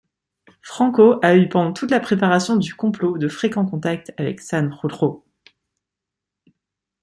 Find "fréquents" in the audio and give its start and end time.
3.27-3.67